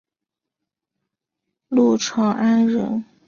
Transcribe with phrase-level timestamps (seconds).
[1.67, 3.05] 陆朝安人。